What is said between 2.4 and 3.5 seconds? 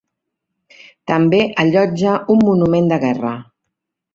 monument de guerra.